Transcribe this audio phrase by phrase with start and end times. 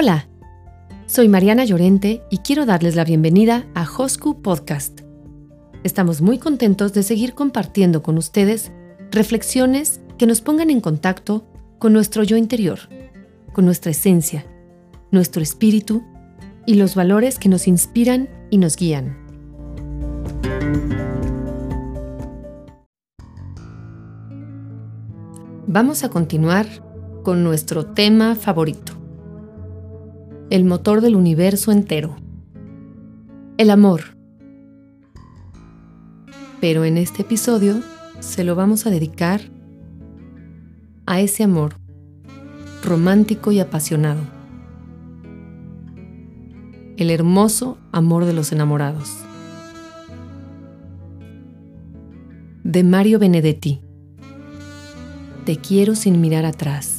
[0.00, 0.28] Hola,
[1.06, 5.00] soy Mariana Llorente y quiero darles la bienvenida a Hosku Podcast.
[5.82, 8.70] Estamos muy contentos de seguir compartiendo con ustedes
[9.10, 11.48] reflexiones que nos pongan en contacto
[11.80, 12.78] con nuestro yo interior,
[13.52, 14.46] con nuestra esencia,
[15.10, 16.04] nuestro espíritu
[16.64, 19.18] y los valores que nos inspiran y nos guían.
[25.66, 26.68] Vamos a continuar
[27.24, 28.97] con nuestro tema favorito,
[30.50, 32.16] el motor del universo entero,
[33.58, 34.16] el amor.
[36.60, 37.82] Pero en este episodio
[38.20, 39.42] se lo vamos a dedicar
[41.06, 41.74] a ese amor
[42.82, 44.22] romántico y apasionado,
[46.96, 49.18] el hermoso amor de los enamorados.
[52.64, 53.80] De Mario Benedetti.
[55.44, 56.97] Te quiero sin mirar atrás.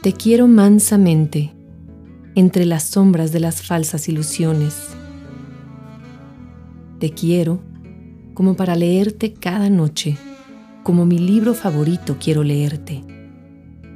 [0.00, 1.52] Te quiero mansamente,
[2.36, 4.90] entre las sombras de las falsas ilusiones.
[7.00, 7.60] Te quiero
[8.32, 10.16] como para leerte cada noche,
[10.84, 13.02] como mi libro favorito quiero leerte,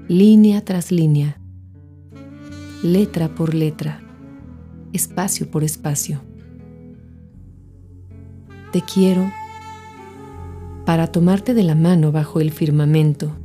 [0.09, 1.41] línea tras línea,
[2.83, 4.03] letra por letra,
[4.93, 6.21] espacio por espacio.
[8.73, 9.31] Te quiero
[10.85, 13.37] para tomarte de la mano bajo el firmamento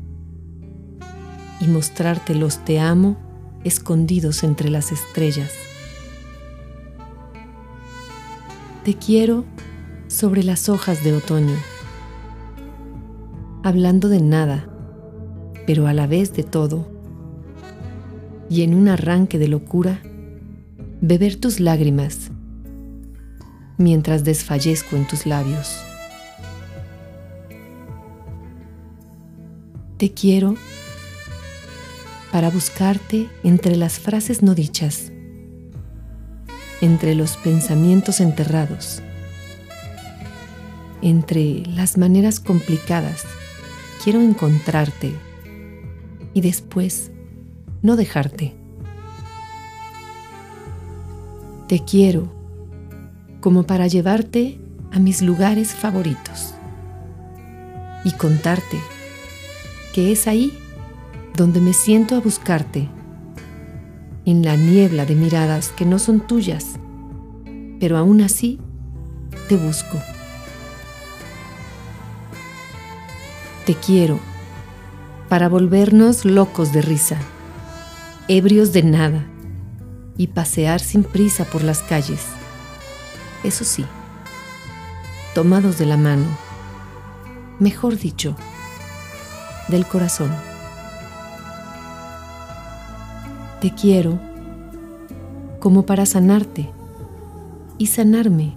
[1.59, 3.17] y mostrarte los te amo
[3.63, 5.51] escondidos entre las estrellas.
[8.83, 9.45] Te quiero
[10.07, 11.55] sobre las hojas de otoño,
[13.63, 14.69] hablando de nada,
[15.65, 16.89] pero a la vez de todo,
[18.49, 19.99] y en un arranque de locura,
[21.01, 22.31] beber tus lágrimas
[23.77, 25.83] mientras desfallezco en tus labios.
[29.97, 30.55] Te quiero
[32.37, 35.11] para buscarte entre las frases no dichas,
[36.81, 39.01] entre los pensamientos enterrados,
[41.01, 43.23] entre las maneras complicadas.
[44.03, 45.15] Quiero encontrarte
[46.35, 47.09] y después
[47.81, 48.53] no dejarte.
[51.67, 52.31] Te quiero
[53.41, 54.59] como para llevarte
[54.91, 56.53] a mis lugares favoritos
[58.03, 58.77] y contarte
[59.91, 60.55] que es ahí
[61.37, 62.89] donde me siento a buscarte,
[64.25, 66.79] en la niebla de miradas que no son tuyas,
[67.79, 68.59] pero aún así
[69.47, 70.01] te busco.
[73.67, 74.19] Te quiero
[75.29, 77.19] para volvernos locos de risa,
[78.27, 79.23] ebrios de nada
[80.17, 82.21] y pasear sin prisa por las calles.
[83.43, 83.85] Eso sí,
[85.35, 86.25] tomados de la mano,
[87.59, 88.35] mejor dicho,
[89.67, 90.56] del corazón.
[93.61, 94.19] Te quiero
[95.59, 96.69] como para sanarte
[97.79, 98.55] y sanarme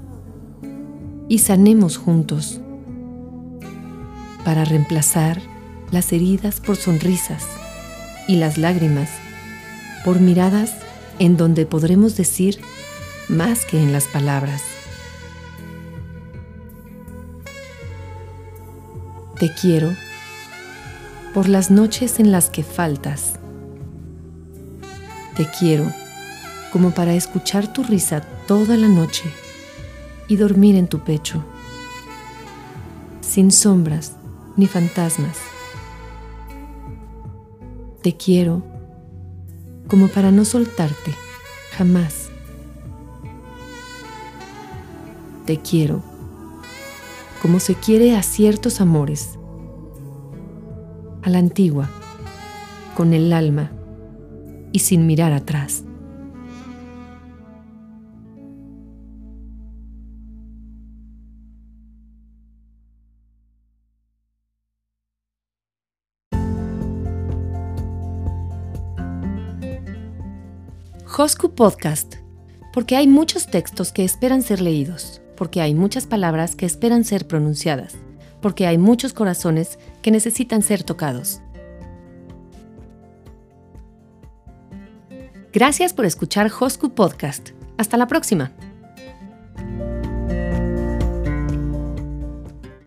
[1.26, 2.60] y sanemos juntos
[4.44, 5.40] para reemplazar
[5.90, 7.46] las heridas por sonrisas
[8.28, 9.08] y las lágrimas
[10.04, 10.74] por miradas
[11.18, 12.60] en donde podremos decir
[13.30, 14.62] más que en las palabras.
[19.38, 19.94] Te quiero
[21.32, 23.39] por las noches en las que faltas.
[25.40, 25.90] Te quiero
[26.70, 29.24] como para escuchar tu risa toda la noche
[30.28, 31.42] y dormir en tu pecho,
[33.22, 34.16] sin sombras
[34.58, 35.38] ni fantasmas.
[38.02, 38.62] Te quiero
[39.88, 41.14] como para no soltarte
[41.72, 42.28] jamás.
[45.46, 46.02] Te quiero
[47.40, 49.38] como se quiere a ciertos amores
[51.22, 51.88] a la antigua,
[52.94, 53.72] con el alma
[54.72, 55.84] y sin mirar atrás.
[71.18, 72.14] Hosku Podcast,
[72.72, 77.26] porque hay muchos textos que esperan ser leídos, porque hay muchas palabras que esperan ser
[77.26, 77.96] pronunciadas
[78.40, 81.40] porque hay muchos corazones que necesitan ser tocados.
[85.52, 87.50] Gracias por escuchar Hosku Podcast.
[87.76, 88.52] Hasta la próxima.